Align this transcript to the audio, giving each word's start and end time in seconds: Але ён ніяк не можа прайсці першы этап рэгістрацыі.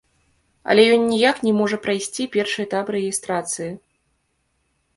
Але 0.73 0.85
ён 0.95 1.03
ніяк 1.09 1.37
не 1.49 1.53
можа 1.59 1.77
прайсці 1.85 2.23
першы 2.37 2.59
этап 2.67 2.85
рэгістрацыі. 2.99 3.71